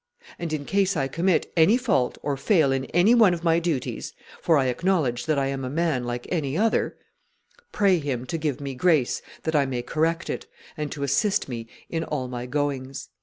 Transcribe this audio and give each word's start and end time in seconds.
And 0.39 0.51
in 0.51 0.65
case 0.65 0.97
I 0.97 1.07
commit 1.07 1.53
any 1.55 1.77
fault 1.77 2.17
or 2.23 2.35
fail 2.35 2.71
in 2.71 2.85
any 2.85 3.13
one 3.13 3.35
of 3.35 3.43
my 3.43 3.59
duties, 3.59 4.13
for 4.41 4.57
I 4.57 4.65
acknowledge 4.65 5.27
that 5.27 5.37
I 5.37 5.45
am 5.45 5.63
a 5.63 5.69
man 5.69 6.05
like 6.05 6.25
any 6.31 6.57
other, 6.57 6.97
pray 7.71 7.99
Him 7.99 8.25
to 8.25 8.39
give 8.39 8.59
me 8.59 8.73
grace 8.73 9.21
that 9.43 9.55
I 9.55 9.67
may 9.67 9.83
correct 9.83 10.27
it, 10.27 10.47
and 10.75 10.91
to 10.91 11.03
assist 11.03 11.47
me 11.47 11.67
in 11.87 12.03
all 12.03 12.27
my 12.27 12.47
goings." 12.47 13.09